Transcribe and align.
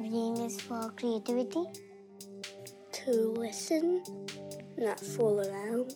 brain 0.00 0.36
is 0.38 0.58
for 0.58 0.90
creativity. 0.96 1.62
To 2.90 3.34
listen, 3.36 4.02
not 4.78 4.98
fool 4.98 5.40
around. 5.40 5.94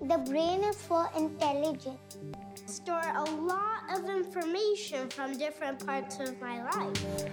The 0.00 0.16
brain 0.16 0.64
is 0.64 0.76
for 0.76 1.10
intelligence. 1.14 2.16
Store 2.64 3.12
a 3.14 3.22
lot 3.22 3.82
of 3.92 4.08
information 4.08 5.10
from 5.10 5.36
different 5.36 5.84
parts 5.84 6.20
of 6.20 6.40
my 6.40 6.64
life. 6.64 7.28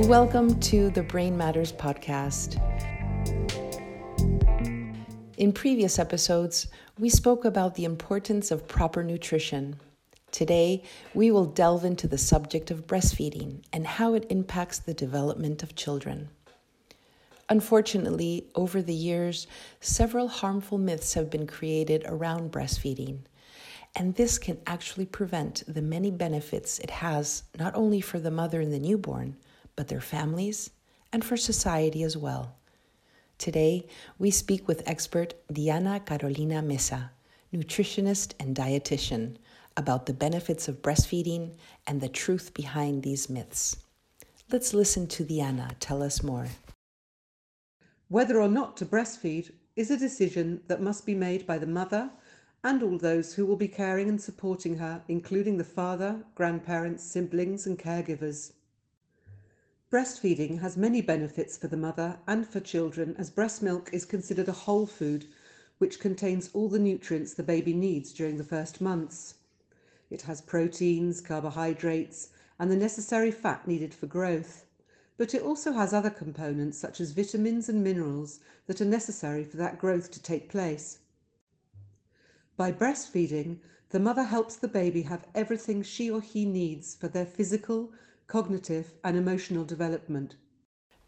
Welcome 0.00 0.60
to 0.60 0.90
the 0.90 1.02
Brain 1.02 1.38
Matters 1.38 1.72
podcast. 1.72 2.60
In 5.38 5.52
previous 5.54 5.98
episodes, 5.98 6.66
we 6.98 7.08
spoke 7.08 7.46
about 7.46 7.76
the 7.76 7.86
importance 7.86 8.50
of 8.50 8.68
proper 8.68 9.02
nutrition. 9.02 9.80
Today, 10.34 10.82
we 11.14 11.30
will 11.30 11.44
delve 11.44 11.84
into 11.84 12.08
the 12.08 12.18
subject 12.18 12.72
of 12.72 12.88
breastfeeding 12.88 13.62
and 13.72 13.86
how 13.86 14.14
it 14.14 14.26
impacts 14.30 14.80
the 14.80 14.92
development 14.92 15.62
of 15.62 15.76
children. 15.76 16.28
Unfortunately, 17.48 18.48
over 18.56 18.82
the 18.82 18.92
years, 18.92 19.46
several 19.78 20.26
harmful 20.26 20.76
myths 20.76 21.14
have 21.14 21.30
been 21.30 21.46
created 21.46 22.02
around 22.06 22.50
breastfeeding, 22.50 23.18
and 23.94 24.16
this 24.16 24.36
can 24.36 24.58
actually 24.66 25.06
prevent 25.06 25.62
the 25.68 25.80
many 25.80 26.10
benefits 26.10 26.80
it 26.80 26.90
has 26.90 27.44
not 27.56 27.72
only 27.76 28.00
for 28.00 28.18
the 28.18 28.32
mother 28.32 28.60
and 28.60 28.72
the 28.72 28.80
newborn, 28.80 29.36
but 29.76 29.86
their 29.86 30.00
families 30.00 30.70
and 31.12 31.24
for 31.24 31.36
society 31.36 32.02
as 32.02 32.16
well. 32.16 32.56
Today, 33.38 33.86
we 34.18 34.32
speak 34.32 34.66
with 34.66 34.82
expert 34.84 35.34
Diana 35.52 36.00
Carolina 36.00 36.60
Mesa, 36.60 37.12
nutritionist 37.52 38.32
and 38.40 38.56
dietitian 38.56 39.36
about 39.76 40.06
the 40.06 40.12
benefits 40.12 40.68
of 40.68 40.82
breastfeeding 40.82 41.56
and 41.86 42.00
the 42.00 42.08
truth 42.08 42.54
behind 42.54 43.02
these 43.02 43.28
myths. 43.28 43.76
Let's 44.50 44.74
listen 44.74 45.06
to 45.08 45.24
Diana 45.24 45.70
tell 45.80 46.02
us 46.02 46.22
more. 46.22 46.46
Whether 48.08 48.40
or 48.40 48.48
not 48.48 48.76
to 48.76 48.86
breastfeed 48.86 49.50
is 49.74 49.90
a 49.90 49.96
decision 49.96 50.60
that 50.68 50.82
must 50.82 51.04
be 51.04 51.14
made 51.14 51.46
by 51.46 51.58
the 51.58 51.66
mother 51.66 52.10
and 52.62 52.82
all 52.82 52.98
those 52.98 53.34
who 53.34 53.44
will 53.44 53.56
be 53.56 53.68
caring 53.68 54.08
and 54.08 54.20
supporting 54.20 54.78
her, 54.78 55.02
including 55.08 55.58
the 55.58 55.64
father, 55.64 56.24
grandparents, 56.34 57.02
siblings, 57.02 57.66
and 57.66 57.78
caregivers. 57.78 58.52
Breastfeeding 59.90 60.60
has 60.60 60.76
many 60.76 61.00
benefits 61.02 61.56
for 61.56 61.68
the 61.68 61.76
mother 61.76 62.18
and 62.26 62.46
for 62.46 62.60
children 62.60 63.14
as 63.18 63.30
breast 63.30 63.62
milk 63.62 63.90
is 63.92 64.04
considered 64.04 64.48
a 64.48 64.52
whole 64.52 64.86
food 64.86 65.26
which 65.78 66.00
contains 66.00 66.50
all 66.52 66.68
the 66.68 66.78
nutrients 66.78 67.34
the 67.34 67.42
baby 67.42 67.72
needs 67.72 68.12
during 68.12 68.36
the 68.36 68.44
first 68.44 68.80
months. 68.80 69.34
It 70.10 70.22
has 70.22 70.40
proteins, 70.40 71.20
carbohydrates, 71.20 72.30
and 72.58 72.70
the 72.70 72.76
necessary 72.76 73.30
fat 73.30 73.66
needed 73.66 73.94
for 73.94 74.06
growth. 74.06 74.66
But 75.16 75.34
it 75.34 75.42
also 75.42 75.72
has 75.72 75.92
other 75.92 76.10
components 76.10 76.78
such 76.78 77.00
as 77.00 77.12
vitamins 77.12 77.68
and 77.68 77.82
minerals 77.82 78.40
that 78.66 78.80
are 78.80 78.84
necessary 78.84 79.44
for 79.44 79.56
that 79.58 79.78
growth 79.78 80.10
to 80.12 80.22
take 80.22 80.48
place. 80.48 80.98
By 82.56 82.72
breastfeeding, 82.72 83.58
the 83.90 84.00
mother 84.00 84.24
helps 84.24 84.56
the 84.56 84.68
baby 84.68 85.02
have 85.02 85.26
everything 85.34 85.82
she 85.82 86.10
or 86.10 86.20
he 86.20 86.44
needs 86.44 86.94
for 86.94 87.08
their 87.08 87.26
physical, 87.26 87.92
cognitive, 88.26 88.94
and 89.04 89.16
emotional 89.16 89.64
development. 89.64 90.36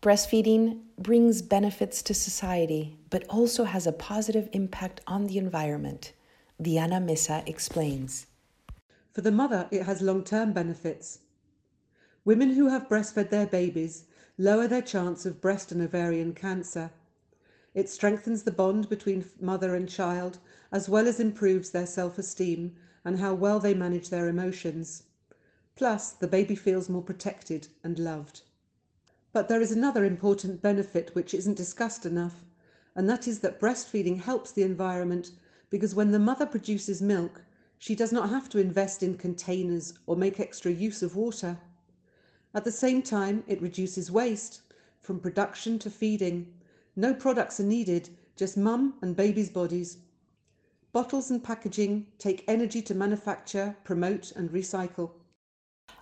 Breastfeeding 0.02 0.83
brings 0.98 1.42
benefits 1.42 2.02
to 2.02 2.14
society, 2.14 2.98
but 3.11 3.27
also 3.28 3.64
has 3.64 3.86
a 3.86 3.92
positive 3.92 4.48
impact 4.52 5.00
on 5.06 5.27
the 5.27 5.39
environment. 5.39 6.12
Diana 6.62 7.00
Mesa 7.00 7.42
explains. 7.47 8.27
For 9.17 9.22
the 9.22 9.33
mother, 9.33 9.67
it 9.70 9.84
has 9.84 10.03
long 10.03 10.25
term 10.25 10.53
benefits. 10.53 11.20
Women 12.27 12.50
who 12.50 12.69
have 12.69 12.86
breastfed 12.86 13.31
their 13.31 13.47
babies 13.47 14.05
lower 14.36 14.69
their 14.69 14.83
chance 14.83 15.25
of 15.25 15.41
breast 15.41 15.73
and 15.73 15.81
ovarian 15.81 16.34
cancer. 16.34 16.91
It 17.73 17.89
strengthens 17.89 18.42
the 18.42 18.53
bond 18.53 18.91
between 18.91 19.25
mother 19.41 19.75
and 19.75 19.89
child, 19.89 20.39
as 20.70 20.91
well 20.91 21.08
as 21.08 21.18
improves 21.18 21.70
their 21.70 21.86
self 21.86 22.18
esteem 22.18 22.77
and 23.07 23.18
how 23.18 23.33
well 23.33 23.58
they 23.58 23.73
manage 23.73 24.11
their 24.11 24.29
emotions. 24.29 25.05
Plus, 25.77 26.11
the 26.11 26.29
baby 26.29 26.55
feels 26.55 26.90
more 26.90 27.01
protected 27.01 27.69
and 27.83 27.98
loved. 27.98 28.42
But 29.33 29.48
there 29.48 29.63
is 29.63 29.73
another 29.73 30.05
important 30.05 30.61
benefit 30.61 31.14
which 31.14 31.33
isn't 31.33 31.57
discussed 31.57 32.05
enough, 32.05 32.45
and 32.95 33.08
that 33.08 33.27
is 33.27 33.39
that 33.39 33.61
breastfeeding 33.61 34.20
helps 34.20 34.52
the 34.52 34.63
environment 34.63 35.30
because 35.70 35.95
when 35.95 36.11
the 36.11 36.19
mother 36.19 36.45
produces 36.45 37.01
milk, 37.01 37.40
she 37.79 37.95
does 37.95 38.13
not 38.13 38.31
have 38.31 38.48
to 38.48 38.59
invest 38.59 39.03
in 39.03 39.17
containers 39.17 39.95
or 40.07 40.17
make 40.17 40.41
extra 40.41 40.70
use 40.70 41.03
of 41.03 41.17
water. 41.17 41.59
At 42.55 42.64
the 42.64 42.73
same 42.73 43.03
time, 43.03 43.45
it 43.47 43.61
reduces 43.61 44.11
waste 44.11 44.63
from 45.01 45.20
production 45.20 45.79
to 45.81 45.91
feeding. 45.91 46.53
No 46.97 47.13
products 47.13 47.61
are 47.61 47.64
needed, 47.64 48.11
just 48.35 48.57
mum 48.57 48.95
and 49.03 49.14
baby's 49.14 49.51
bodies. 49.51 49.98
Bottles 50.92 51.31
and 51.31 51.45
packaging 51.45 52.07
take 52.19 52.45
energy 52.48 52.81
to 52.83 52.95
manufacture, 52.95 53.77
promote, 53.85 54.33
and 54.33 54.51
recycle. 54.51 55.11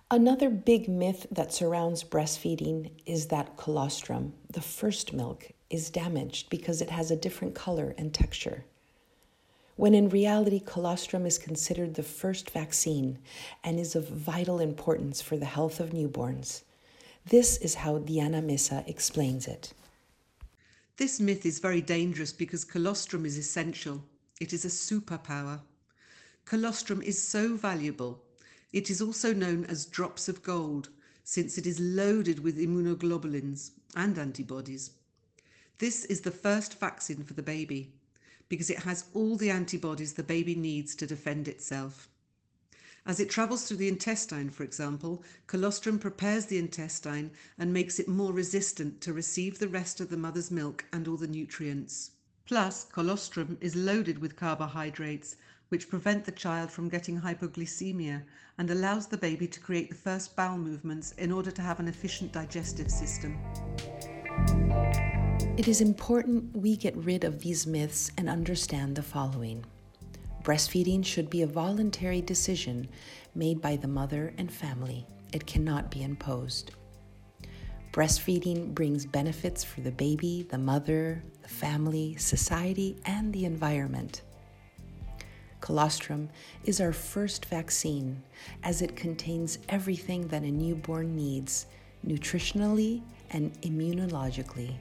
Another 0.09 0.49
big 0.49 0.87
myth 0.87 1.27
that 1.31 1.53
surrounds 1.53 2.03
breastfeeding 2.03 2.91
is 3.05 3.27
that 3.27 3.57
colostrum, 3.57 4.33
the 4.49 4.61
first 4.61 5.11
milk, 5.13 5.51
is 5.69 5.89
damaged 5.89 6.49
because 6.49 6.81
it 6.81 6.89
has 6.89 7.11
a 7.11 7.15
different 7.15 7.55
color 7.55 7.93
and 7.97 8.13
texture 8.13 8.63
when 9.75 9.93
in 9.93 10.07
reality, 10.07 10.61
colostrum 10.65 11.25
is 11.25 11.37
considered 11.37 11.95
the 11.95 12.03
first 12.03 12.49
vaccine 12.49 13.19
and 13.63 13.79
is 13.79 13.95
of 13.95 14.07
vital 14.07 14.59
importance 14.59 15.21
for 15.21 15.35
the 15.35 15.45
health 15.45 15.79
of 15.81 15.89
newborns. 15.89 16.61
This 17.25 17.57
is 17.57 17.75
how 17.75 17.97
Diana 17.97 18.41
Mesa 18.41 18.85
explains 18.87 19.47
it. 19.47 19.73
This 20.97 21.19
myth 21.19 21.45
is 21.45 21.59
very 21.59 21.81
dangerous 21.81 22.31
because 22.31 22.63
colostrum 22.63 23.25
is 23.25 23.37
essential. 23.37 24.01
It 24.39 24.53
is 24.53 24.63
a 24.63 24.69
superpower. 24.69 25.59
Colostrum 26.45 27.01
is 27.01 27.21
so 27.21 27.55
valuable. 27.57 28.21
It 28.71 28.89
is 28.89 29.01
also 29.01 29.33
known 29.33 29.65
as 29.65 29.85
drops 29.85 30.29
of 30.29 30.41
gold 30.41 30.89
since 31.25 31.57
it 31.57 31.65
is 31.65 31.79
loaded 31.79 32.39
with 32.39 32.57
immunoglobulins 32.57 33.71
and 33.95 34.17
antibodies. 34.17 34.91
This 35.79 36.05
is 36.05 36.21
the 36.21 36.31
first 36.31 36.79
vaccine 36.79 37.23
for 37.23 37.33
the 37.33 37.43
baby 37.43 37.91
because 38.49 38.69
it 38.69 38.79
has 38.79 39.05
all 39.13 39.35
the 39.37 39.49
antibodies 39.49 40.13
the 40.13 40.23
baby 40.23 40.55
needs 40.55 40.95
to 40.95 41.07
defend 41.07 41.47
itself. 41.47 42.09
As 43.07 43.19
it 43.19 43.29
travels 43.29 43.67
through 43.67 43.77
the 43.77 43.87
intestine, 43.87 44.49
for 44.49 44.63
example, 44.63 45.23
colostrum 45.45 45.99
prepares 45.99 46.47
the 46.47 46.57
intestine 46.57 47.29
and 47.57 47.71
makes 47.71 47.99
it 47.99 48.07
more 48.07 48.33
resistant 48.33 48.99
to 49.01 49.13
receive 49.13 49.59
the 49.59 49.67
rest 49.67 50.01
of 50.01 50.09
the 50.09 50.17
mother's 50.17 50.49
milk 50.49 50.85
and 50.91 51.07
all 51.07 51.17
the 51.17 51.27
nutrients. 51.27 52.11
Plus, 52.47 52.85
colostrum 52.91 53.57
is 53.61 53.75
loaded 53.75 54.19
with 54.19 54.35
carbohydrates, 54.35 55.35
which 55.69 55.89
prevent 55.89 56.25
the 56.25 56.31
child 56.31 56.71
from 56.71 56.89
getting 56.89 57.21
hypoglycemia 57.21 58.23
and 58.57 58.71
allows 58.71 59.07
the 59.07 59.17
baby 59.17 59.47
to 59.47 59.59
create 59.59 59.89
the 59.89 59.95
first 59.95 60.35
bowel 60.35 60.57
movements 60.57 61.11
in 61.13 61.31
order 61.31 61.51
to 61.51 61.61
have 61.61 61.79
an 61.79 61.87
efficient 61.87 62.31
digestive 62.31 62.89
system. 62.89 63.37
It 65.57 65.69
is 65.69 65.79
important 65.79 66.53
we 66.53 66.75
get 66.75 66.97
rid 66.97 67.23
of 67.23 67.39
these 67.39 67.65
myths 67.65 68.11
and 68.17 68.27
understand 68.27 68.93
the 68.93 69.01
following. 69.01 69.63
Breastfeeding 70.43 71.05
should 71.05 71.29
be 71.29 71.43
a 71.43 71.47
voluntary 71.47 72.21
decision 72.21 72.89
made 73.35 73.61
by 73.61 73.77
the 73.77 73.87
mother 73.87 74.33
and 74.37 74.51
family. 74.51 75.07
It 75.31 75.45
cannot 75.45 75.89
be 75.89 76.03
imposed. 76.03 76.71
Breastfeeding 77.93 78.75
brings 78.75 79.05
benefits 79.05 79.63
for 79.63 79.79
the 79.79 79.93
baby, 79.93 80.45
the 80.49 80.57
mother, 80.57 81.23
the 81.41 81.47
family, 81.47 82.17
society, 82.17 82.97
and 83.05 83.31
the 83.31 83.45
environment. 83.45 84.23
Colostrum 85.61 86.29
is 86.65 86.81
our 86.81 86.91
first 86.91 87.45
vaccine 87.45 88.21
as 88.63 88.81
it 88.81 88.97
contains 88.97 89.59
everything 89.69 90.27
that 90.27 90.43
a 90.43 90.51
newborn 90.51 91.15
needs 91.15 91.67
nutritionally 92.05 93.01
and 93.31 93.53
immunologically. 93.61 94.75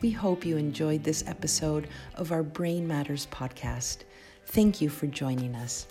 We 0.00 0.12
hope 0.12 0.46
you 0.46 0.56
enjoyed 0.56 1.04
this 1.04 1.22
episode 1.26 1.86
of 2.14 2.32
our 2.32 2.42
Brain 2.42 2.88
Matters 2.88 3.26
podcast. 3.30 3.98
Thank 4.46 4.80
you 4.80 4.88
for 4.88 5.06
joining 5.06 5.54
us. 5.54 5.86